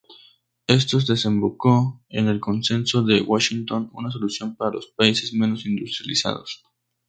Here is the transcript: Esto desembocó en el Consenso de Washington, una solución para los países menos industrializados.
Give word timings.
Esto 0.65 0.97
desembocó 0.97 2.01
en 2.09 2.27
el 2.27 2.39
Consenso 2.39 3.03
de 3.03 3.21
Washington, 3.21 3.91
una 3.93 4.09
solución 4.09 4.55
para 4.55 4.71
los 4.71 4.87
países 4.95 5.31
menos 5.31 5.67
industrializados. 5.67 6.63